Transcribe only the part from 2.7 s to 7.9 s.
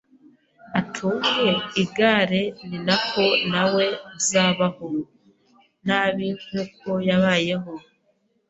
nako nawe uzabaho nabi nkuko yabayeho,